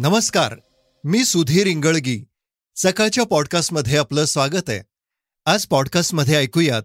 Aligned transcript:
नमस्कार 0.00 0.54
मी 1.04 1.24
सुधीर 1.24 1.66
इंगळगी. 1.66 2.24
सकाळच्या 2.76 3.24
पॉडकास्टमध्ये 3.24 3.96
आपलं 3.96 4.24
स्वागत 4.24 4.70
आहे. 4.70 4.80
आज 5.46 5.66
पॉडकास्टमध्ये 5.66 6.34
ऐकूयात 6.34 6.82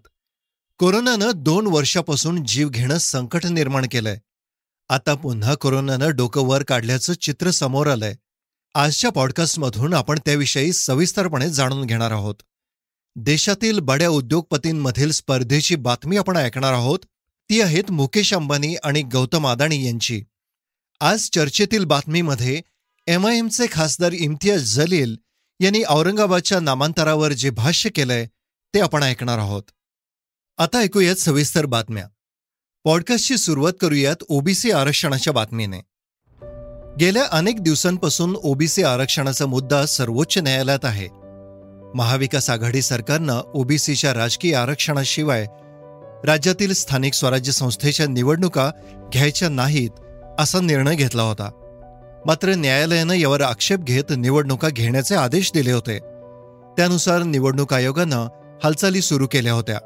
कोरोनानं 0.77 1.31
दोन 1.35 1.67
वर्षापासून 1.67 2.45
जीव 2.45 2.69
घेणं 2.69 2.97
संकट 2.97 3.45
निर्माण 3.45 3.85
केलंय. 3.91 4.17
आता 4.89 5.13
पुन्हा 5.13 5.55
कोरोनानं 5.55 6.15
डोकं 6.15 6.41
वर 6.41 6.63
काढल्याचं 6.63 7.13
चित्र 7.13 7.51
समोर 7.51 7.87
आलंय. 7.87 8.15
आजच्या 8.75 9.09
पॉडकास्टमधून 9.09 9.93
आपण 9.93 10.19
त्याविषयी 10.25 10.73
सविस्तरपणे 10.73 11.49
जाणून 11.49 11.85
घेणार 11.85 12.11
आहोत. 12.11 12.35
देशातील 13.15 13.79
बड्या 13.79 14.09
उद्योगपतींमधील 14.09 15.11
स्पर्धेची 15.11 15.75
बातमी 15.75 16.17
आपण 16.17 16.37
ऐकणार 16.37 16.73
आहोत. 16.73 16.99
ती 17.49 17.61
आहेत 17.61 17.91
मुकेश 17.91 18.33
अंबानी 18.33 18.75
आणि 18.75 19.01
गौतम 19.01 19.47
अदाणी 19.47 19.85
यांची. 19.85 20.23
आज 21.01 21.29
चर्चेतील 21.29 21.85
बातमीमध्ये 21.85 22.61
एमआयएमचे 23.07 23.65
खासदार 23.71 24.11
इम्तियाज 24.11 24.75
जलील 24.75 25.15
यांनी 25.59 25.83
औरंगाबादच्या 25.89 26.59
नामांतरावर 26.59 27.31
जे 27.31 27.49
भाष्य 27.49 27.89
केलंय 27.89 28.25
ते 28.73 28.79
आपण 28.79 29.03
ऐकणार 29.03 29.37
आहोत. 29.37 29.63
आता 30.57 30.77
ऐकूयात 30.77 31.15
सविस्तर 31.15 31.65
बातम्या. 31.65 32.07
पॉडकास्टची 32.83 33.37
सुरुवात 33.37 33.73
करूयात 33.81 34.15
ओबीसी 34.27 34.71
आरक्षणाच्या 34.71 35.33
बातमीने. 35.33 35.79
गेल्या 36.99 37.23
अनेक 37.31 37.59
दिवसांपासून 37.59 38.35
ओबीसी 38.35 38.83
आरक्षणाचा 38.83 39.45
मुद्दा 39.45 39.85
सर्वोच्च 39.85 40.37
न्यायालयात 40.37 40.85
आहे. 40.85 41.07
महाविकास 41.95 42.49
आघाडी 42.49 42.81
सरकारनं 42.81 43.41
ओबीसीच्या 43.53 44.13
राजकीय 44.13 44.55
आरक्षणाशिवाय 44.55 45.45
राज्यातील 46.25 46.73
स्थानिक 46.73 47.13
स्वराज्य 47.13 47.51
संस्थेच्या 47.51 48.07
निवडणुका 48.07 48.71
घ्यायच्या 49.13 49.49
नाहीत 49.49 49.89
असा 50.39 50.59
निर्णय 50.61 50.95
घेतला 50.95 51.23
होता. 51.23 51.61
मात्र 52.25 52.53
न्यायालयानं 52.55 53.13
यावर 53.13 53.41
आक्षेप 53.41 53.79
घेत 53.79 54.03
निवडणुका 54.17 54.69
घेण्याचे 54.69 55.15
आदेश 55.15 55.51
दिले 55.53 55.71
होते. 55.71 55.97
त्यानुसार 56.77 57.23
निवडणूक 57.23 57.73
आयोगानं 57.73 58.27
हालचाली 58.63 59.01
सुरू 59.01 59.27
केल्या 59.27 59.53
होत्या. 59.53 59.77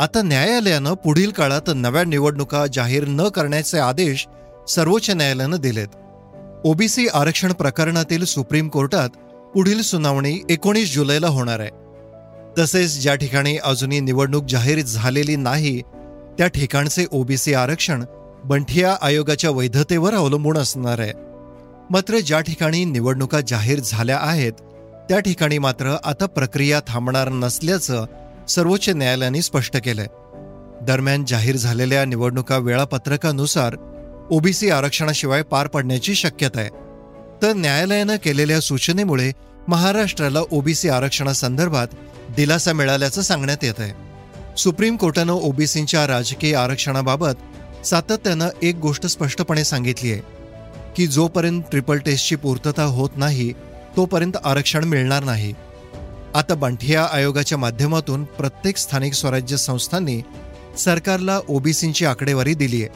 आता 0.00 0.22
न्यायालयानं 0.22 0.94
पुढील 0.94 1.30
काळात 1.30 1.70
नव्या 1.74 2.04
निवडणुका 2.04 2.66
जाहीर 2.72 3.04
न 3.08 3.28
करण्याचे 3.28 3.78
आदेश 3.78 4.26
सर्वोच्च 4.68 5.10
न्यायालयानं 5.10 5.56
दिलेत. 5.56 5.88
ओबीसी 6.64 7.06
आरक्षण 7.14 7.52
प्रकरणातील 7.52 8.24
सुप्रीम 8.24 8.68
कोर्टात 8.68 9.08
पुढील 9.54 9.82
सुनावणी 9.82 10.38
एकोणीस 10.50 10.94
जुलैला 10.94 11.28
होणार 11.28 11.60
आहे. 11.60 11.70
तसेच 12.58 13.02
ज्या 13.02 13.14
ठिकाणी 13.14 13.56
अजूनही 13.56 14.00
निवडणूक 14.00 14.44
जाहीर 14.48 14.80
झालेली 14.80 15.36
नाही 15.36 15.80
त्या 16.38 16.46
ठिकाणचे 16.46 17.06
ओबीसी 17.10 17.54
आरक्षण 17.54 18.04
बंठिया 18.44 18.96
आयोगाच्या 19.02 19.50
वैधतेवर 19.50 20.14
अवलंबून 20.14 20.56
असणार 20.56 20.98
आहे. 20.98 21.12
मात्र 21.90 22.18
ज्या 22.18 22.40
ठिकाणी 22.40 22.84
निवडणुका 22.84 23.40
जाहीर 23.40 23.80
झाल्या 23.84 24.18
आहेत 24.22 24.52
त्या 25.08 25.18
ठिकाणी 25.18 25.58
मात्र 25.58 25.96
आता 26.04 26.26
प्रक्रिया 26.26 26.80
थांबणार 26.86 27.28
नसल्याचं 27.28 28.06
सर्वोच्च 28.48 28.88
न्यायालयाने 28.88 29.42
स्पष्ट 29.42 29.76
केलंय. 29.76 30.06
दरम्यान 30.82 31.24
जाहीर 31.24 31.56
झालेल्या 31.56 32.04
निवडणुका 32.04 32.58
वेळापत्रकानुसार 32.58 33.76
ओबीसी 34.30 34.70
आरक्षणाशिवाय 34.70 35.42
पार 35.42 35.66
पडण्याची 35.66 36.14
शक्यता 36.14 36.60
आहे. 36.60 36.70
तर 37.42 37.52
न्यायालयानं 37.52 38.16
केलेल्या 38.16 38.60
सूचनेमुळे 38.60 39.32
महाराष्ट्राला 39.68 40.40
ओबीसी 40.50 40.88
आरक्षणासंदर्भात 40.88 41.88
दिलासा 42.36 42.72
मिळाल्याचं 42.72 43.22
सांगण्यात 43.22 43.64
येत 43.64 43.74
आहे. 43.78 43.92
सुप्रीम 44.56 44.96
कोर्टानं 44.96 45.32
ओबीसींच्या 45.32 46.06
राजकीय 46.06 46.54
आरक्षणाबाबत 46.54 47.86
सातत्यानं 47.86 48.48
एक 48.62 48.76
गोष्ट 48.76 49.06
स्पष्टपणे 49.06 49.64
सांगितली 49.64 50.12
आहे. 50.12 50.35
की 50.96 51.06
जोपर्यंत 51.06 51.62
ट्रिपल 51.70 51.98
टेस्टची 51.98 52.36
पूर्तता 52.36 52.82
होत 52.82 53.10
नाही 53.16 53.52
तोपर्यंत 53.96 54.32
आरक्षण 54.44 54.84
मिळणार 54.84 55.24
नाही. 55.24 55.54
आता 56.34 56.54
बांठिया 56.54 57.08
आयोगाच्या 57.12 57.58
माध्यमातून 57.58 58.24
प्रत्येक 58.24 58.76
स्थानिक 58.76 59.12
स्वराज्य 59.12 59.56
संस्थांनी 59.56 60.22
सरकारला 60.78 61.40
ओबीसींची 61.48 62.04
आकडेवारी 62.04 62.54
दिली 62.54 62.82
आहे. 62.82 62.88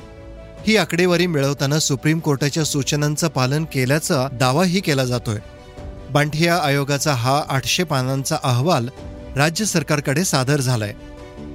ही 0.66 0.76
आकडेवारी 0.76 1.26
मिळवताना 1.26 1.78
सुप्रीम 1.78 2.18
कोर्टाच्या 2.18 2.64
सूचनांचं 2.64 3.28
पालन 3.28 3.64
केल्याचा 3.64 4.28
दावाही 4.32 4.80
केला 4.80 5.04
जातोय. 5.04 5.38
बांठिया 6.10 6.56
आयोगाचा 6.56 7.12
हा 7.12 7.42
आठशे 7.48 7.84
पानांचा 7.84 8.36
अहवाल 8.42 8.88
राज्य 9.36 9.64
सरकारकडे 9.64 10.24
सादर 10.24 10.60
झालाय. 10.60 10.92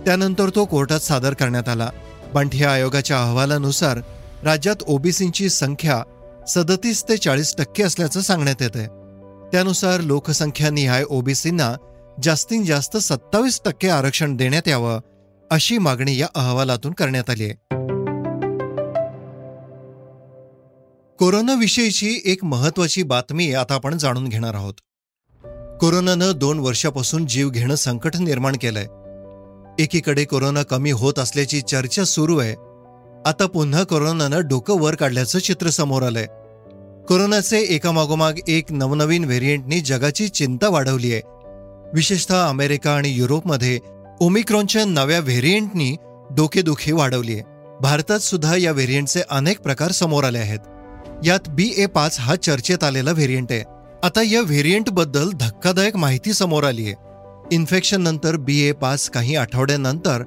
त्यानंतर 0.05 0.49
तो 0.55 0.65
कोर्टात 0.65 0.99
सादर 0.99 1.33
करण्यात 1.33 1.69
आला. 1.69 1.89
बांठिया 2.33 2.71
आयोगाच्या 2.71 3.17
अहवालानुसार 3.19 3.99
राज्यात 4.43 4.75
ओबीसींची 4.87 5.49
संख्या 5.49 6.03
सदतीस 6.47 7.03
ते 7.09 7.17
चाळीस 7.17 7.55
टक्के 7.57 7.83
असल्याचं 7.83 8.21
सांगण्यात 8.21 8.61
येते 8.61 8.85
त्यानुसार 9.51 10.01
लोकसंख्या 10.01 10.69
निहाय 10.69 11.03
ओबीसींना 11.09 11.75
जास्तीत 12.23 12.65
जास्त 12.65 12.97
सत्तावीस 12.97 13.61
टक्के 13.65 13.89
आरक्षण 13.89 14.35
देण्यात 14.35 14.67
यावं 14.67 14.99
अशी 15.51 15.77
मागणी 15.77 16.17
या 16.17 16.27
अहवालातून 16.35 16.93
करण्यात 16.93 17.29
आली 17.29 17.43
आहे 17.43 17.53
कोरोनाविषयीची 21.19 22.21
एक 22.25 22.43
महत्वाची 22.43 23.03
बातमी 23.03 23.53
आता 23.53 23.73
आपण 23.73 23.97
जाणून 23.97 24.27
घेणार 24.27 24.53
आहोत. 24.53 24.73
कोरोनानं 25.79 26.31
दोन 26.35 26.59
वर्षापासून 26.59 27.27
जीव 27.27 27.49
घेणं 27.49 27.75
संकट 27.75 28.15
निर्माण 28.15 28.55
केलंय. 28.61 28.85
एकीकडे 29.83 30.25
कोरोना 30.25 30.63
कमी 30.63 30.91
होत 30.91 31.19
असल्याची 31.19 31.61
चर्चा 31.61 32.03
सुरू 32.03 32.37
आहे 32.37 32.55
आता 33.25 33.45
पुन्हा 33.45 33.83
कोरोनानं 33.83 34.41
डोकं 34.47 34.79
वर 34.79 34.95
काढल्याचं 34.95 35.39
चित्र 35.39 35.69
समोर 35.69 36.03
आलंय. 36.03 36.25
कोरोनाचे 37.07 37.59
एकामागोमाग 37.75 38.39
एक 38.47 38.71
नवनवीन 38.71 39.23
व्हेरियंटनी 39.25 39.79
जगाची 39.81 40.27
चिंता 40.27 40.69
वाढवली 40.69 41.13
आहे. 41.13 41.21
विशेषतः 41.93 42.43
अमेरिका 42.49 42.91
आणि 42.91 43.09
युरोपमध्ये 43.09 43.79
ओमिक्रॉनच्या 44.21 44.85
नव्या 44.85 45.19
व्हेरियंटनी 45.19 45.95
डोकेदुखी 46.31 46.91
वाढवली 46.91 47.33
आहे 47.33 47.43
भारतात 47.81 48.19
सुद्धा 48.19 48.55
या 48.57 48.71
व्हेरियंटचे 48.71 49.21
अनेक 49.29 49.59
प्रकार 49.59 49.91
समोर 49.91 50.23
आले 50.23 50.39
आहेत. 50.39 50.59
यात 51.25 51.49
बी 51.49 51.73
ए 51.77 51.85
पाच 51.85 52.17
हा 52.19 52.35
चर्चेत 52.35 52.83
आलेला 52.83 53.11
व्हेरियंट 53.11 53.51
आहे. 53.51 53.63
आता 54.03 54.21
या 54.23 54.41
व्हेरियंटबद्दल 54.41 55.31
धक्कादायक 55.31 55.95
माहिती 55.95 56.33
समोर 56.33 56.63
आली 56.63 56.85
आहे 56.85 57.55
इन्फेक्शन 57.55 58.01
नंतर 58.01 58.37
बी 58.37 58.61
ए 58.61 58.71
पाच 58.71 59.09
काही 59.09 59.35
आठवड्यानंतर 59.35 60.23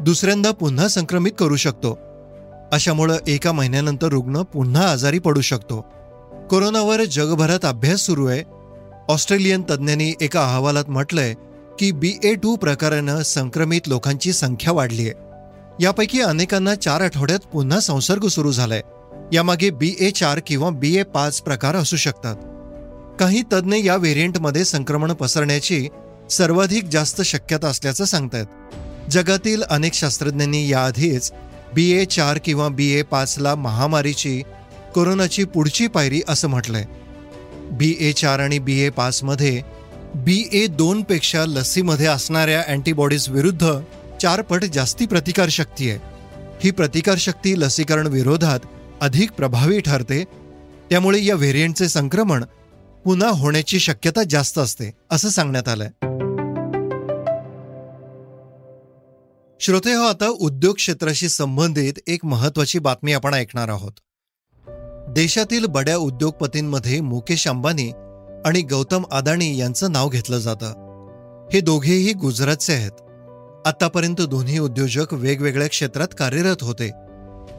दुसऱ्यांदा 0.00 0.50
पुन्हा 0.50 0.88
संक्रमित 0.88 1.32
करू 1.38 1.56
शकतो. 1.56 1.98
अशामुळं 2.72 3.16
एका 3.26 3.52
महिन्यानंतर 3.52 4.06
रुग्ण 4.06 4.42
पुन्हा 4.42 4.90
आजारी 4.90 5.18
पडू 5.18 5.40
शकतो. 5.40 5.80
कोरोनावर 6.50 7.04
जगभरात 7.04 7.64
अभ्यास 7.64 8.00
सुरू 8.00 8.26
आहे. 8.26 8.42
ऑस्ट्रेलियन 9.08 9.62
तज्ज्ञांनी 9.62 10.14
एका 10.20 10.40
अहवालात 10.40 10.84
म्हटलंय 10.88 11.34
की 11.78 11.92
बी 11.92 12.12
ए 12.24 12.34
टू 12.34 12.56
प्रकारानं 12.56 13.22
संक्रमित 13.22 13.80
लोकांची 13.86 14.32
संख्या 14.32 14.72
वाढली 14.72 15.02
आहे. 15.02 15.12
यापैकी 15.80 16.20
अनेकांना 16.20 16.74
चार 16.74 17.00
आठवड्यात 17.00 17.38
पुन्हा 17.38 17.80
संसर्ग 17.80 18.26
सुरू 18.26 18.52
झालाय. 18.52 18.82
यामागे 19.32 19.70
बी 19.70 19.96
ए 20.00 20.10
चार 20.10 20.40
किंवा 20.46 20.70
बी 20.70 20.96
ए 20.96 21.02
पाच 21.02 21.40
प्रकार 21.40 21.76
असू 21.76 21.96
शकतात. 21.96 22.36
काही 23.20 23.42
तज्ज्ञ 23.52 23.76
या 23.76 23.96
व्हेरियंटमध्ये 23.96 24.64
संक्रमण 24.64 25.12
पसरण्याची 25.12 25.88
सर्वाधिक 26.30 26.84
जास्त 26.84 27.22
शक्यता 27.22 27.68
असल्याचं 27.68 28.04
सांगतायत. 28.04 28.46
जगातील 29.10 29.62
अनेक 29.62 29.94
शास्त्रज्ञांनी 29.94 30.68
याआधीच 30.68 31.32
बी 31.74 31.90
ए 31.92 32.04
चार 32.04 32.38
किंवा 32.44 32.68
बी 32.68 32.90
ए 32.92 33.02
पाचला 33.02 33.54
महामारीची 33.54 34.42
कोरोनाची 34.94 35.44
पुढची 35.44 35.86
पायरी 35.86 36.20
असं 36.28 36.48
म्हटलंय. 36.48 36.84
बी 37.70 37.96
ए 38.00 38.12
चार 38.12 38.38
आणि 38.38 38.58
बी 38.58 38.78
ए 38.80 38.88
पाचमध्ये 38.88 39.62
बी 40.14 40.48
ए 40.52 40.66
दोनपेक्षा 40.66 41.44
लसीमध्ये 41.46 42.06
असणाऱ्या 42.06 42.62
अँटीबॉडीज 42.68 43.28
विरुद्ध 43.28 43.70
चारपट 44.22 44.64
जास्ती 44.64 45.06
प्रतिकारशक्ती 45.06 45.90
आहे. 45.90 45.98
ही 46.64 46.70
प्रतिकारशक्ती 46.70 47.60
लसीकरण 47.60 48.06
विरोधात 48.06 48.60
अधिक 49.00 49.32
प्रभावी 49.32 49.80
ठरते. 49.80 50.24
त्यामुळे 50.90 51.24
या 51.24 51.34
व्हेरियंटचे 51.34 51.88
संक्रमण 51.88 52.44
पुन्हा 53.04 53.28
होण्याची 53.28 53.78
शक्यता 53.80 54.22
जास्त 54.30 54.58
असते 54.58 54.90
असं 55.10 55.28
सांगण्यात 55.28 55.68
आलंय. 55.68 56.11
श्रोते 59.64 59.92
हो 59.92 60.02
आता 60.02 60.28
उद्योग 60.28 60.74
क्षेत्राशी 60.74 61.28
संबंधित 61.28 61.92
एक 62.06 62.24
महत्वाची 62.24 62.78
बातमी 62.78 63.12
आपण 63.12 63.34
ऐकणार 63.34 63.68
आहोत. 63.68 63.92
देशातील 65.08 65.66
बड्या 65.66 65.96
उद्योगपतींमध्ये 65.96 67.00
मुकेश 67.00 67.48
अंबानी 67.48 67.90
आणि 68.44 68.62
गौतम 68.62 69.04
अदाणी 69.12 69.58
यांचं 69.58 69.92
नाव 69.92 70.08
घेतलं 70.08 70.38
जातं. 70.38 70.66
हे 71.52 71.60
दोघेही 71.60 72.12
गुजरातचे 72.12 72.72
आहेत. 72.72 72.90
आतापर्यंत 73.66 74.20
दोन्ही 74.20 74.58
उद्योजक 74.58 75.14
वेगवेगळ्या 75.14 75.68
क्षेत्रात 75.68 76.08
कार्यरत 76.18 76.56
होते. 76.60 76.90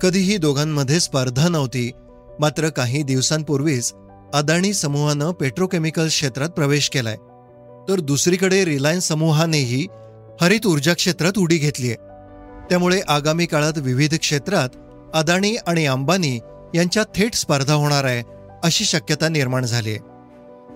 कधीही 0.02 0.38
दोघांमध्ये 0.38 1.00
स्पर्धा 1.00 1.50
नव्हती. 1.50 1.92
मात्र 2.40 2.70
काही 2.70 3.04
दिवसांपूर्वीच 3.04 3.94
अदाणी 4.34 4.74
समूहानं 4.74 5.32
पेट्रोकेमिकल 5.32 6.08
क्षेत्रात 6.08 6.50
प्रवेश 6.50 6.90
केलाय. 6.90 7.16
तर 7.90 8.00
दुसरीकडे 8.00 8.66
रिलायन्स 8.66 9.08
समूहानेही 9.08 9.88
हरित 10.44 10.66
ऊर्जा 10.66 10.94
क्षेत्रात 10.94 11.38
उडी 11.38 11.58
घेतलीय 11.58 11.94
त्यामुळे 12.70 13.00
आगामी 13.08 13.46
काळात 13.46 13.78
विविध 13.78 14.16
क्षेत्रात 14.16 14.70
अदाणी 15.14 15.56
आणि 15.68 15.86
अंबानी 15.86 16.40
यांच्या 16.76 17.04
थेट 17.16 17.36
स्पर्धा 17.36 17.74
होणार 17.74 18.04
आहे 18.04 18.24
अशी 18.64 18.86
शक्यता 18.86 19.30
निर्माण 19.30 19.66
झाली 19.66 19.90
आहे. 19.90 20.00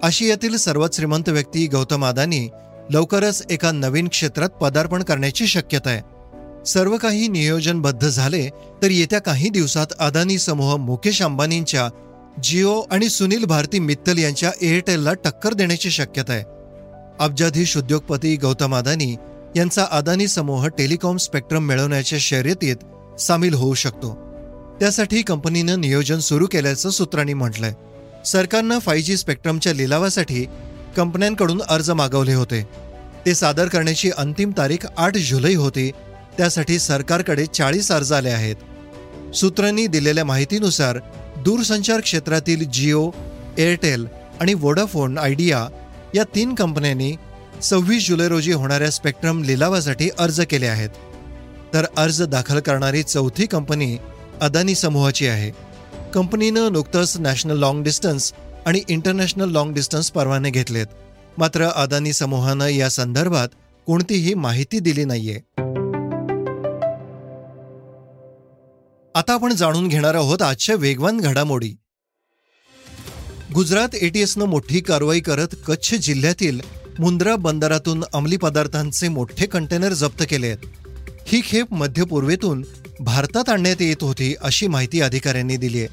आशियातील 0.04 0.56
सर्वात 0.56 0.90
श्रीमंत 0.94 1.30
व्यक्ती 1.30 1.68
गौतम 1.68 2.06
अदानी 2.06 2.50
लवकरच 2.90 3.46
एका 3.50 3.72
नवीन 3.72 4.08
क्षेत्रात 4.08 4.50
पदार्पण 4.50 5.04
करण्याची 5.04 5.48
शक्यता 5.48 5.90
आहे. 5.90 6.02
सर्व 6.66 6.98
काही 6.98 7.28
नियोजनबद्ध 7.28 8.08
झाले 8.08 8.50
तर 8.82 8.92
येत्या 8.92 9.22
काही 9.22 9.50
दिवसात 9.50 9.88
अदानी 10.00 10.38
समूह 10.38 10.76
मुकेश 10.76 11.22
अंबानींच्या 11.22 11.90
जिओ 12.44 12.82
आणि 12.92 13.10
सुनील 13.10 13.46
भारती 13.46 13.80
मित्तल 13.80 14.18
यांच्या 14.18 14.52
एअरटेलला 14.62 15.14
टक्कर 15.14 15.54
देण्याची 15.54 15.92
शक्यता 15.92 16.34
आहे. 16.34 16.44
अब्जाधीश 17.20 17.78
उद्योगपती 17.78 18.36
गौतम 18.36 18.76
अदानी 18.76 19.16
यांचा 19.56 19.86
अदानी 19.92 20.28
समूह 20.28 20.68
टेलिकॉम 20.68 21.18
स्पेक्ट्रम 21.18 21.64
मिळवण्याच्या 21.64 22.20
शर्यतीत 22.22 22.76
सामील 23.20 23.54
होऊ 23.54 23.74
शकतो. 23.74 24.18
त्यासाठी 24.80 25.22
कंपनीनं 25.22 25.82
नियोजन 25.82 26.20
सुरू 26.20 26.48
केल्याचं 26.52 26.90
सूत्रांनी 26.90 27.34
म्हटलंय. 27.34 27.74
सरकारनं 28.26 28.80
फाय 28.80 29.02
जी 29.02 29.18
स्पेक्ट्रमच्या 29.18 29.74
लिलावासाठी 29.74 30.46
कंपन्यांकडून 30.98 31.62
अर्ज 31.62 31.92
मागवले 31.92 32.34
होते. 32.34 32.68
ते 33.26 33.36
सादर 33.36 33.68
करण्याची 33.68 34.12
अंतिम 34.18 34.52
तारीख 34.58 34.88
आठ 34.98 35.18
जुलै 35.18 35.54
होती. 35.54 35.92
त्यासाठी 36.38 36.80
सरकारकडे 36.80 37.46
चाळीस 37.46 37.92
अर्ज 37.92 38.14
आले 38.14 38.30
आहेत. 38.30 38.56
सूत्रांनी 39.36 39.88
दिलेल्या 39.88 40.26
माहितीनुसार 40.26 40.98
दूरसंचार 41.38 42.00
क्षेत्रातील 42.00 42.70
जिओ 42.70 43.10
एअरटेल 43.58 44.08
आणि 44.42 44.54
वोडाफोन 44.54 45.18
आयडिया 45.18 45.68
या 46.16 46.24
तीन 46.36 46.56
कंपन्यांनी 46.56 47.16
सव्वीस 47.62 48.08
जुलै 48.08 48.28
रोजी 48.28 48.52
होणाऱ्या 48.52 48.92
स्पेक्ट्रम 48.92 49.44
लिलावासाठी 49.44 50.10
अर्ज 50.20 50.42
केले 50.42 50.68
आहेत. 50.68 50.90
तर 51.74 51.86
अर्ज 51.98 52.24
दाखल 52.24 52.60
करणारी 52.60 53.04
चौथी 53.04 53.46
कंपनी 53.46 53.98
अदानी 54.42 54.76
समूहाची 54.76 55.28
आहे. 55.28 55.52
कंपनीनं 56.14 56.72
नुकतंच 56.72 57.18
नॅशनल 57.18 57.60
लाँग 57.60 57.84
डिस्टन्स 57.84 58.34
आणि 58.66 58.82
इंटरनॅशनल 58.88 59.52
लाँग 59.52 59.74
डिस्टन्स 59.74 60.12
परवाने 60.12 60.50
घेतलेत. 60.50 60.88
मात्र 61.38 61.64
अदानी 61.64 62.14
समूहानं 62.14 62.68
या 62.68 62.90
संदर्भात 62.90 63.48
कोणतीही 63.86 64.34
माहिती 64.34 64.80
दिली 64.80 65.06
नाहीये. 65.06 65.36
आता 69.16 69.34
आपण 69.34 69.54
जाणून 69.54 69.88
घेणार 69.88 70.16
आहोत 70.16 70.42
आजच्या 70.42 70.76
वेगवान 70.76 71.18
घडामोडी. 71.18 71.74
गुजरात 73.54 73.96
एटीएसनं 73.96 74.46
मोठी 74.46 74.80
कारवाई 74.80 75.20
करत 75.20 75.48
कच्छ 75.68 75.96
जिल्ह्यातील 75.96 76.77
मुंद्रा 77.00 77.36
बंदरातून 77.36 78.04
अंमली 78.14 78.38
पदार्थांचे 78.38 79.08
मोठे 79.08 79.46
कंटेनर 79.46 79.94
जप्त 79.94 80.24
केले 80.30 80.48
आहेत. 80.48 80.58
ही 81.28 81.42
खेप 81.46 81.74
मध्य 81.74 82.04
पूर्वेतून 82.04 82.66
भारतात 83.00 83.50
आणण्यात 83.50 83.82
येत 83.82 84.04
होती 84.04 84.36
अशी 84.42 84.68
माहिती 84.68 85.02
अधिकाऱ्यांनी 85.02 85.58
दिली 85.58 85.80
आहे. 85.80 85.88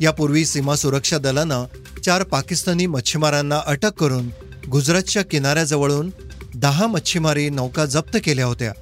यापूर्वी 0.00 0.44
सीमा 0.44 0.76
सुरक्षा 0.76 1.18
दलानं 1.18 1.64
चार 2.04 2.22
पाकिस्तानी 2.22 2.86
मच्छीमारांना 2.86 3.60
अटक 3.66 3.92
करून 3.92 4.28
गुजरातच्या 4.70 5.22
किनाऱ्याजवळून 5.22 6.10
दहा 6.54 6.86
मच्छीमारी 6.86 7.48
नौका 7.48 7.84
जप्त 7.84 8.18
केल्या 8.24 8.46
होत्या. 8.46 8.72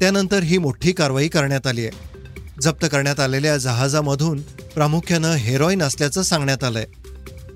त्यानंतर 0.00 0.42
ही 0.42 0.58
मोठी 0.58 0.92
कारवाई 0.92 1.28
करण्यात 1.28 1.66
आली 1.66 1.86
आहे. 1.86 1.90
जप्त 2.62 2.86
करण्यात 2.92 3.20
आलेल्या 3.20 3.56
जहाजामधून 3.56 4.40
प्रामुख्यानं 4.74 5.32
हेरॉईन 5.32 5.82
असल्याचं 5.82 6.22
सांगण्यात 6.22 6.64
आलंय. 6.64 6.86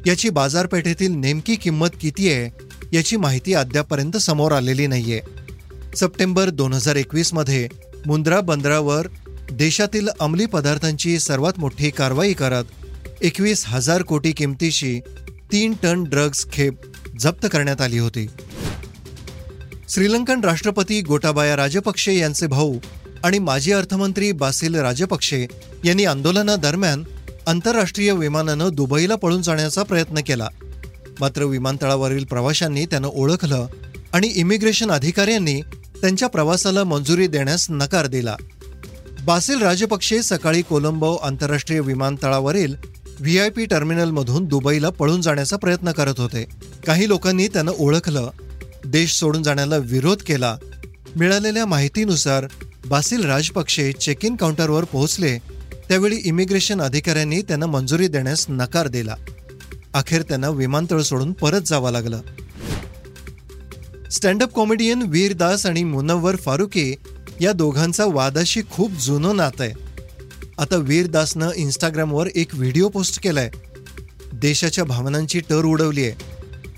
याची 0.07 0.31
बाजारपेठेतील 0.31 1.13
नेमकी 1.13 1.55
किंमत 1.55 1.89
किती 2.01 2.33
आहे 2.33 2.66
याची 2.93 3.17
माहिती 3.17 3.55
अद्यापर्यंत 3.55 4.17
समोर 4.17 4.53
आलेली 4.53 4.87
नाहीये. 4.87 5.21
सप्टेंबर 5.97 6.51
दोन 6.51 6.73
हजार 6.73 6.97
एकवीसमध्ये 6.97 7.69
मुंद्रा 8.07 8.41
बंदरावर 8.41 9.07
देशातील 9.53 10.09
अंमली 10.21 10.47
पदार्थांची 10.47 11.19
सर्वात 11.19 11.59
मोठी 11.59 11.91
कारवाई 11.91 12.33
करत 12.33 12.65
एकवीस 13.23 13.65
हजार 13.67 14.03
कोटी 14.03 14.33
किमतीशी 14.33 15.01
तीन 15.53 15.75
टन 15.83 16.05
ड्रग्ज 16.05 16.45
खेप 16.53 16.75
जप्त 17.19 17.47
करण्यात 17.53 17.81
आली 17.81 17.99
होती. 17.99 18.27
श्रीलंकन 19.89 20.41
राष्ट्रपती 20.41 21.01
गोटाबाया 21.01 21.57
राजपक्षे 21.57 22.15
यांचे 22.15 22.47
भाऊ 22.47 22.79
आणि 23.25 23.39
माजी 23.39 23.73
अर्थमंत्री 23.73 24.33
बासिल 24.33 24.75
राजपक्षे 24.75 25.47
यांनी 25.85 26.05
आंदोलनादरम्यान 26.05 27.05
आंतरराष्ट्रीय 27.47 28.13
विमानानं 28.13 28.69
दुबईला 28.73 29.15
पळून 29.15 29.43
जाण्याचा 29.43 29.83
प्रयत्न 29.83 30.21
केला. 30.21 30.49
मात्र 31.21 31.45
विमानतळावरील 31.45 32.25
प्रवाशांनी 32.25 32.85
त्यांना 32.85 33.09
ओळखलं 33.09 33.67
आणि 34.13 34.27
इमिग्रेशन 34.27 34.91
अधिकाऱ्यांनी 34.91 35.61
त्यांच्या 36.01 36.29
प्रवासाला 36.29 36.85
मंजुरी 36.85 37.27
देण्यास 37.27 37.67
नकार 37.71 38.07
दिला. 38.07 38.37
बासिल 39.25 39.63
राजपक्षे 39.63 40.23
सकाळी 40.23 40.63
कोलंबो 40.63 41.15
आंतरराष्ट्रीय 41.15 41.81
विमानतळावरील 41.81 42.75
व्ही 43.21 43.39
आय 43.39 43.51
पी 43.51 43.65
टर्मिनलमधून 43.65 44.45
दुबईला 44.45 44.91
पळून 44.91 45.21
जाण्याचा 45.21 45.57
प्रयत्न 45.57 45.93
करत 45.93 46.15
होते. 46.19 46.45
काही 46.87 47.09
लोकांनी 47.09 47.49
त्यांना 47.49 47.73
ओळखलं 47.79 48.31
देश 48.85 49.13
सोडून 49.13 49.43
जाण्याला 49.43 49.77
विरोध 49.77 50.19
केला. 50.27 50.57
मिळालेल्या 51.17 51.67
माहितीनुसार 51.67 52.47
बासिल 52.89 53.25
राजपक्षे 53.25 53.93
चेक 53.93 54.25
इन 54.25 54.37
काउंटरवर 54.37 54.85
पोहोचले 54.85 55.39
त्यावेळी 55.89 56.17
इमिग्रेशन 56.25 56.81
अधिकाऱ्यांनी 56.81 57.43
त्यांना 57.43 57.67
मंजुरी 57.67 58.09
देण्यास 58.09 58.47
नकार 58.49 58.89
दिला. 58.89 59.15
अखेर 59.97 60.23
त्यांना 60.23 60.49
विमानतळ 60.49 61.01
सोडून 61.01 61.33
परत 61.33 61.61
जावं 61.67 61.91
लागलं. 61.91 62.21
स्टँडअप 64.13 64.53
कॉमेडियन 64.53 65.03
वीर 65.03 65.33
दास 65.33 65.67
आणि 65.67 65.85
मुनव्वर 65.85 66.37
फारुकी 66.37 66.95
या 67.41 67.53
दोघांचा 67.53 68.05
वादाशी 68.05 68.61
खूप 68.71 68.91
जुनं 68.93 69.37
नातं 69.37 69.65
आहे. 69.65 69.73
आता 70.59 70.77
वीर 70.77 71.07
दासनं 71.07 71.51
इंस्टाग्रामवर 71.57 72.27
एक 72.35 72.55
व्हिडिओ 72.55 72.89
पोस्ट 72.89 73.23
केलाय. 73.23 73.51
देशाच्या 74.33 74.85
भावनांची 74.85 75.41
टर 75.41 75.65
उडवली 75.65 76.05
आहे 76.05 76.13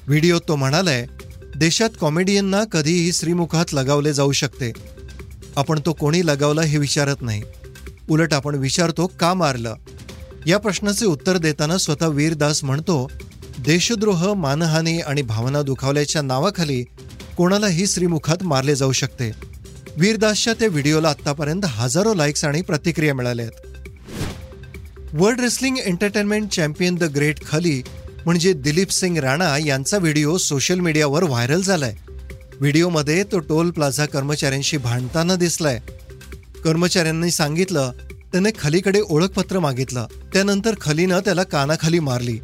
व्हिडिओत 0.06 0.40
तो 0.48 0.56
म्हणालाय 0.56 1.06
देशात 1.56 1.90
कॉमेडियनना 2.00 2.64
कधीही 2.64 3.12
श्रीमुखात 3.12 3.74
लगावले 3.74 4.12
जाऊ 4.12 4.32
शकते. 4.32 4.72
आपण 5.56 5.80
तो 5.86 5.92
कोणी 5.92 6.26
लगावला 6.26 6.62
हे 6.62 6.78
विचारत 6.78 7.16
नाही. 7.20 7.42
उलट 8.10 8.34
आपण 8.34 8.54
विचारतो 8.54 9.06
का 9.20 9.34
मारलं? 9.34 9.74
या 10.48 10.58
प्रश्नाचे 10.58 11.06
उत्तर 11.06 11.36
देताना 11.36 11.76
स्वतः 11.78 12.06
वीरदास 12.06 12.64
म्हणतो 12.64 13.10
देशद्रोह 13.58 14.34
मानहानी 14.34 15.00
आणि 15.00 15.22
भावना 15.22 15.62
दुखावल्याच्या 15.62 16.22
नावाखाली 16.22 16.84
कोणालाही 17.36 17.86
श्रीमुखात 17.86 18.42
मारले 18.42 18.74
जाऊ 18.74 18.92
शकते? 18.92 19.30
वीरदासच्या 19.96 20.54
त्या 20.54 20.68
व्हिडिओला 20.68 21.10
आतापर्यंत 21.10 21.62
हजारो 21.64 22.14
लाईक्स 22.14 22.44
आणि 22.44 22.62
प्रतिक्रिया 22.62 23.14
मिळाल्या 23.14 23.46
आहेत. 23.46 23.66
World 25.12 25.40
wrestling 25.40 25.78
entertainment 25.78 26.50
champion 26.50 26.94
the 26.94 27.04
great 27.04 27.44
Khali 27.46 27.82
म्हणजे 28.24 28.52
दिलीप 28.52 28.90
सिंग 28.90 29.18
राणा 29.18 29.56
यांचा 29.58 29.98
व्हिडिओ 29.98 30.36
सोशल 30.36 30.80
मीडियावर 30.80 31.24
व्हायरल 31.24 31.62
झालाय. 31.62 31.96
व्हिडिओमध्ये 32.60 33.22
तो 33.22 33.38
टोल 33.38 33.70
प्लाझा 33.70 34.06
कर्मचाऱ्यांशी 34.06 34.76
भांडताना 34.76 35.34
दिसलाय. 35.34 35.80
कर्मचाऱ्यांनी 36.64 37.30
सांगितलं 37.30 37.92
त्याने 38.32 38.50
खलीकडे 38.60 39.00
ओळखपत्र 39.00 39.58
मागितलं. 39.58 40.06
त्यानंतर 40.32 40.74
खलीनं 40.80 41.20
त्याला 41.20 41.42
कानाखाली 41.42 41.98
मारली. 41.98 42.38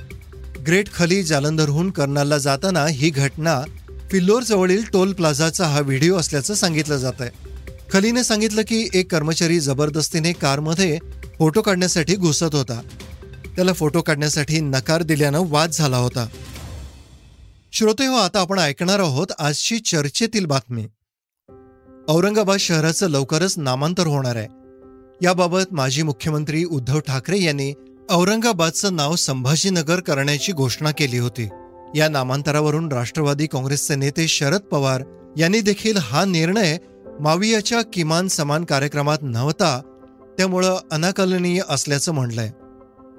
ग्रेट 0.67 0.93
खली 0.95 1.23
जालंधरहून 1.23 1.91
कर्नालला 1.91 2.39
जाताना 2.39 2.87
ही 2.87 3.11
घटना 3.11 3.63
फिल्लोरजवळील 4.11 4.85
टोल 4.93 5.13
प्लाझाचा 5.13 5.67
हा 5.67 5.81
व्हिडिओ 5.81 6.17
असल्याचं 6.17 6.55
सांगितलं 6.55 6.97
जात 6.97 7.21
आहे 7.21 7.31
खलीने 7.93 8.25
सांगितलं 8.25 8.63
की 8.63 8.89
एक 8.95 9.13
कर्मचारी 9.13 9.61
जबरदस्तीने 9.61 10.33
कारमध्ये 10.33 10.99
फोटो 11.39 11.63
काढण्यासाठी 11.63 12.17
घुसत 12.17 12.55
होता. 12.55 12.81
त्याला 13.57 13.73
फोटो 13.73 14.03
काढण्यासाठी 14.03 14.61
नकार 14.61 15.03
दिल्यानं 15.03 15.43
वाद 15.47 15.71
झाला 15.71 15.97
होता. 15.97 16.27
श्रोते 17.73 18.07
हो 18.07 18.15
आता 18.15 18.41
आपण 18.41 18.59
ऐकणार 18.59 18.99
आहोत 18.99 19.27
आजची 19.39 19.79
चर्चेतील 19.79 20.47
बातमी. 20.47 20.87
औरंगाबाद 22.09 22.59
शहराचं 22.59 23.11
लवकरच 23.11 23.59
नामांतर 23.59 24.07
होणार 24.07 24.37
आहे. 24.37 24.64
याबाबत 25.25 25.73
माजी 25.73 26.03
मुख्यमंत्री 26.03 26.65
उद्धव 26.65 27.01
ठाकरे 27.01 27.43
यांनी 27.43 27.73
औरंगाबादचं 28.11 28.97
नाव 28.97 29.17
संभाजीनगर 29.17 30.01
करण्याची 30.01 30.53
घोषणा 30.53 30.91
केली 30.91 31.19
होती. 31.19 31.49
या 31.95 32.09
नामांतरावरून 32.09 32.93
राष्ट्रवादी 32.93 33.47
काँग्रेसचे 33.47 33.95
नेते 33.95 34.29
शरद 34.29 34.61
पवार 34.61 35.03
यांनी 35.37 35.61
देखील 35.61 35.97
हा 35.97 36.25
निर्णय 36.25 36.77
मावियाच्या 37.21 37.83
किमान 37.93 38.29
समान 38.29 38.65
कार्यक्रमात 38.65 39.19
नव्हता 39.23 39.81
त्यामुळं 40.39 40.77
अनाकलनीय 40.93 41.61
असल्याचं 41.69 42.13
म्हणलंय. 42.13 42.51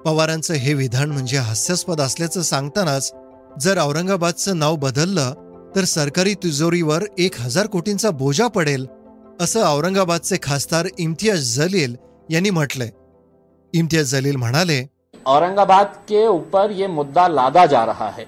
पवारांचं 0.04 0.54
हे 0.54 0.74
विधान 0.74 1.10
म्हणजे 1.10 1.36
हास्यास्पद 1.36 2.00
असल्याचं 2.00 2.42
सांगतानाच 2.42 3.12
जर 3.60 3.78
औरंगाबादचं 3.78 4.58
नाव 4.58 4.76
बदललं 4.76 5.32
तर 5.76 5.84
सरकारी 5.84 6.34
तिजोरीवर 6.34 7.04
एक 7.18 7.40
हजार 7.40 7.66
कोटींचा 7.66 8.10
बोजा 8.10 8.46
पडेल 8.46 8.86
असं 9.40 9.62
औरंगाबादचे 9.62 10.36
खासदार 10.36 10.86
इम्तियाज़ 10.98 11.44
जलील 11.56 11.96
यांनी 12.30 12.50
म्हटलंय. 12.50 12.90
इम्तियाज़ 13.74 14.14
जलील 14.16 14.36
म्हणाले, 14.36 14.78
औरंगाबाद 15.26 15.96
के 16.08 16.26
ऊपर 16.26 16.70
ये 16.70 16.86
मुद्दा 16.88 17.26
लादा 17.28 17.64
जा 17.66 17.84
रहा 17.84 18.08
है. 18.10 18.26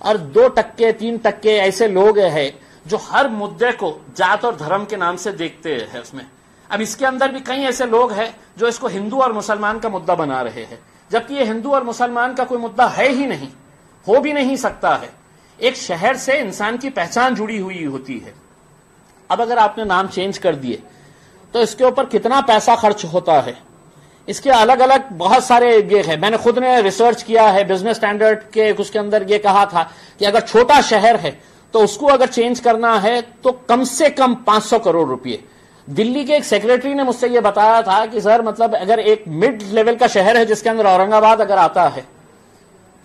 और 0.00 0.16
दो 0.16 0.48
टक्के, 0.48 0.92
तीन 0.92 1.18
टक्के 1.18 1.56
ऐसे 1.58 1.88
लोग 1.88 2.18
हैं 2.18 2.52
जो 2.86 2.96
हर 2.96 3.28
मुद्दे 3.28 3.72
को 3.72 3.90
जात 4.16 4.44
और 4.44 4.56
धर्म 4.56 4.84
के 4.84 4.96
नाम 4.96 5.16
से 5.16 5.32
देखते 5.32 5.72
हैं 5.92 6.02
उसमें। 6.02 6.26
अब 6.70 6.80
इसके 6.80 7.06
अंदर 7.06 7.32
भी 7.32 7.40
कई 7.40 7.64
ऐसे 7.64 7.86
लोग 7.86 8.12
हैं 8.12 8.36
जो 8.58 8.68
इसको 8.68 8.88
हिंदू 8.88 9.20
और 9.20 9.32
मुसलमान 9.32 9.78
का 9.78 9.88
मुद्दा 9.88 10.14
बना 10.14 10.42
रहे 10.42 10.64
हैं। 10.64 10.78
जबकि 11.10 11.34
ये 11.34 11.44
हिंदू 11.44 11.70
और 11.70 11.84
मुसलमान 11.84 12.34
का 12.34 12.44
कोई 12.44 12.58
मुद्दा 12.58 12.88
है 12.88 13.08
ही 13.08 13.26
नहीं, 13.26 13.48
हो 14.06 14.20
भी 14.20 14.32
नहीं 14.32 14.56
सकता 14.56 14.94
है। 14.96 15.10
एक 15.60 15.76
शहर 15.76 16.16
से 16.16 16.38
इंसान 16.40 16.76
की 16.76 16.90
पहचान 16.90 17.34
जुड़ी 17.34 17.58
हुई 17.58 17.84
होती 17.84 18.18
है। 18.18 18.41
अब 19.32 19.40
अगर 19.40 19.58
आपने 19.58 19.84
नाम 19.86 20.08
चेंज 20.08 20.38
कर 20.38 20.54
दिए 20.56 20.78
तो 21.54 21.60
इसके 21.62 21.84
ऊपर 21.84 22.06
कितना 22.06 22.40
पैसा 22.42 22.74
खर्च 22.76 23.04
होता 23.04 23.40
है? 23.40 23.56
इसके 24.28 24.50
अलग 24.52 24.80
अलग 24.80 25.10
बहुत 25.14 25.44
सारे 25.44 25.76
ये 25.76 26.02
है। 26.02 26.16
मैंने 26.20 26.36
खुद 26.38 26.58
ने 26.58 26.80
रिसर्च 26.82 27.22
किया 27.22 27.46
है 27.48 27.64
बिज़नेस 27.68 27.96
स्टैंडर्ड 27.96 28.42
के, 28.52 28.70
उसके 28.72 28.98
अंदर 28.98 29.26
ये 29.30 29.38
कहा 29.38 29.64
था 29.66 29.82
कि 30.18 30.24
अगर 30.24 30.40
छोटा 30.42 30.80
शहर 30.82 31.16
है 31.16 31.38
तो 31.74 31.80
उसको 31.80 32.06
अगर 32.08 32.26
चेंज 32.28 32.60
करना 32.60 32.94
है 32.98 33.20
तो 33.44 33.52
कम 33.68 33.84
से 33.84 34.08
कम 34.10 34.36
500 34.48 34.80
करोड़ 34.84 35.08
रुपए 35.08 35.38
दिल्ली 35.88 36.24
के 36.24 36.32
एक 36.32 36.44
सेक्रेटरी 36.44 36.94
ने 36.94 37.02
मुझसे 37.02 37.28
ये 37.28 37.40
बताया 37.40 37.80
था 37.82 38.04
कि, 38.06 38.20
सर 38.20 38.42
मतलब 38.42 38.74
अगर 38.74 39.00
एक 39.00 39.24
मिड 39.28 39.62
लेवल 39.72 39.96
का 39.96 40.06
शहर 40.06 40.36
है, 40.36 40.44
जिसके 40.46 40.70
अंदर 40.70 40.86
औरंगाबाद 40.86 41.40
अगर 41.40 41.58
आता 41.58 41.88
है 41.88 42.04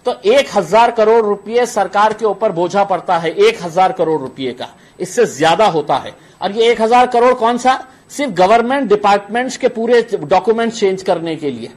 तो 0.08 0.14
एक 0.26 0.50
हज़ार 0.56 0.92
करोड़ 0.92 1.26
रुपए 1.26 1.66
सरकार 1.66 2.14
के 2.14 2.26
ऊपर 2.26 2.52
बोझा 2.52 2.84
पड़ता 2.84 3.18
है, 3.18 3.32
एक 3.32 3.58
हज़ार 3.64 3.92
करोड़ 3.92 4.20
रुपए 4.22 4.52
का। 4.52 4.68
इससे 5.00 5.26
ज़्यादा 5.26 5.66
होता 5.68 5.96
है। 5.96 6.14
और 6.42 6.52
ये 6.52 6.70
एक 6.72 6.82
हज़ार 6.82 7.08
करोड़ 7.08 7.34
कौन 7.34 7.58
सा? 7.58 7.74
सिर्फ़ 8.10 8.34
गवर्नमेंट 8.34 8.88
डिपार्टमेंट्स 8.90 9.58
के 9.58 9.68
पूरे 9.70 10.02
डॉक्यूमेंट 10.14 10.74
चेंज 10.74 11.04
करने 11.04 11.36
के 11.36 11.52
लिए। 11.52 11.70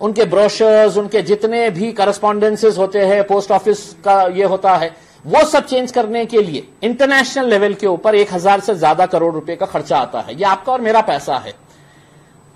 उनके 0.00 0.24
ब्रोशर्स, 0.24 0.96
उनके 0.96 1.22
जितने 1.22 1.68
भी 1.70 1.92
करस्पॉन्डेंसेस 1.92 2.78
होते 2.78 3.04
हैं, 3.06 3.22
पोस्ट 3.26 3.50
ऑफ़िस 3.50 3.86
का 4.04 4.20
ये 4.32 4.44
होता 4.46 4.74
है, 4.76 4.94
वो 5.24 5.44
सब 5.44 5.66
चेंज 5.66 5.92
करने 5.92 6.24
के 6.26 6.42
लिए 6.42 6.66
इंटरनेशनल 6.82 7.48
लेवल 7.50 7.74
के 7.74 7.86
ऊपर 7.86 8.14
एक 8.14 8.32
हज़ार 8.32 8.60
से 8.60 8.74
ज़्यादा 8.74 9.06
करोड़ 9.06 9.32
रुपए 9.34 9.56
का 9.56 9.66
खर्चा 9.66 9.98
आता 9.98 10.20
है। 10.20 10.34
ये 10.34 10.44
आपका 10.46 10.72
और 10.72 10.80
मेरा 10.80 11.00
पैसा 11.04 11.36
है। 11.36 11.54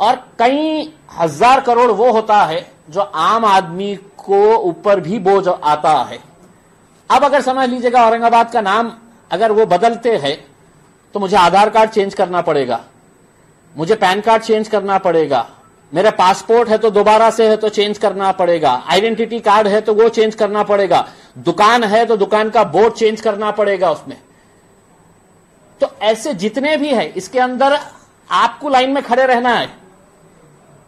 और 0.01 0.23
कई 0.39 0.93
हज़ार 1.19 1.61
करोड़ 1.61 1.91
वो 1.93 2.11
होता 2.13 2.43
है 2.43 2.67
जो 2.91 3.01
आम 3.01 3.45
आदमी 3.45 3.95
को 4.23 4.57
ऊपर 4.59 5.01
भी 5.01 5.19
बोझ 5.21 5.47
आता 5.49 5.93
है। 6.03 6.19
अब 7.11 7.25
अगर 7.25 7.41
समझ 7.43 7.69
लीजिएगा, 7.69 8.05
औरंगाबाद 8.07 8.51
का 8.53 8.61
नाम 8.61 8.93
अगर 9.31 9.53
वो 9.53 9.67
बदलते 9.67 10.17
हैं 10.17 10.37
तो 11.15 11.21
मुझे 11.21 11.37
आधार 11.37 11.71
कार्ड 11.71 11.91
चेंज 11.91 12.15
करना 12.15 12.41
पड़ेगा। 12.43 12.81
मुझे 13.77 13.95
पैन 13.95 14.21
कार्ड 14.21 14.43
चेंज 14.43 14.69
करना 14.69 14.99
पड़ेगा। 14.99 15.47
मेरा 15.93 16.11
पासपोर्ट 16.11 16.69
है 16.69 16.79
तो 16.79 16.91
दोबारा 16.91 17.29
से 17.31 17.49
है 17.49 17.57
तो 17.57 17.69
चेंज 17.69 17.99
करना 17.99 18.31
पड़ेगा। 18.33 18.71
आइडेंटिटी 18.87 19.41
कार्ड 19.41 19.69
है 19.69 19.81
तो 19.81 19.95
वो 19.95 20.09
चेंज 20.09 20.35
करना 20.35 20.63
पड़ेगा। 20.63 21.07
दुकान 21.39 21.85
है 21.85 22.05
तो 22.07 22.17
दुकान 22.17 22.51
का 22.51 22.65
बोर्ड 22.67 22.95
चेंज 22.95 23.21
करना 23.21 23.51
पड़ेगा 23.51 23.91
उसमें। 23.91 24.17
तो 25.81 25.91
ऐसे 26.03 26.35
जितने 26.35 26.77
भी 26.77 26.89
है, 26.89 27.07
इसके 27.07 27.39
अंदर 27.39 27.79
आपको 28.31 28.69
लाइन 28.69 28.91
में 28.91 29.03
खड़े 29.03 29.27
रहना 29.27 29.55
है। 29.55 29.69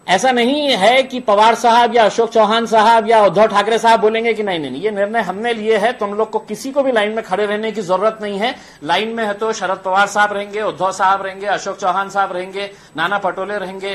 ऐसा 0.06 0.30
नहीं 0.32 0.68
है 0.70 1.02
कि 1.02 1.20
पवार 1.20 1.54
साहब 1.54 1.94
या 1.96 2.04
अशोक 2.04 2.32
चौहान 2.32 2.66
साहब 2.66 3.08
या 3.10 3.22
उद्धव 3.24 3.46
ठाकरे 3.46 3.78
साहब 3.78 4.00
बोलेंगे 4.00 4.34
कि 4.34 4.42
नहीं 4.42 4.58
नहीं 4.58 4.82
ये 4.82 4.90
निर्णय 4.90 5.20
हमने 5.20 5.52
लिए 5.54 5.76
है। 5.76 5.92
तुम 5.92 6.12
लोग 6.14 6.30
को 6.30 6.38
किसी 6.38 6.72
को 6.72 6.82
भी 6.82 6.92
लाइन 6.92 7.12
में 7.12 7.24
खड़े 7.24 7.46
रहने 7.46 7.72
की 7.72 7.82
ज़रूरत 7.82 8.18
नहीं 8.22 8.38
है। 8.38 8.54
लाइन 8.84 9.08
में 9.08 9.24
है 9.26 9.34
तो 9.34 9.52
शरद 9.52 9.78
पवार 9.78 10.06
साहब 10.06 10.32
रहेंगे, 10.32 10.62
उद्धव 10.62 10.92
साहब 10.92 11.22
रहेंगे, 11.22 11.46
अशोक 11.46 11.78
चौहान 11.78 12.10
साहब 12.10 12.32
रहेंगे, 12.32 12.70
नाना 12.96 13.18
पटोले 13.18 13.58
रहेंगे। 13.58 13.94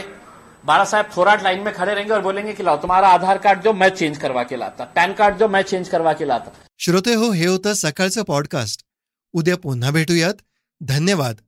बाला 0.66 0.84
साहब 0.84 1.10
थोराट 1.18 1.44
लाइन 1.44 1.60
में 1.60 1.74
खड़े 1.74 1.94
रहेंगे 1.94 2.14
और 2.14 2.22
बोलेंगे 2.22 2.54
कि 2.54 2.64
लाओ, 2.64 2.78
तुम्हारा 2.78 3.08
आधार 3.08 3.38
कार्ड 3.38 3.62
जो 3.62 3.74
मैं 3.74 3.90
चेंज 3.90 4.18
करवा 4.18 4.44
के 4.44 4.56
लाता। 4.56 4.84
पैन 4.96 5.14
कार्ड 5.14 5.38
जो 5.38 5.48
मैं 5.48 5.62
चेंज 5.62 5.88
करवा 5.90 6.14
के 6.14 6.26
लाता। 6.26 6.52
श्रोते 6.80 7.14
हो, 7.14 7.32
हे 7.32 7.46
होतं 7.46 7.74
सकाळचं 7.74 8.24
पॉडकास्ट 8.24 8.86
उद्या 9.34 9.56
पुन्हा 9.56 9.92
भेटूयात. 9.92 10.38
धन्यवाद. 10.82 11.42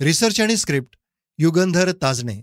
रिसर्च 0.00 0.40
आणि 0.40 0.56
स्क्रिप्ट 0.56 0.96
युगंधर 1.38 1.92
ताजणे 1.92 2.42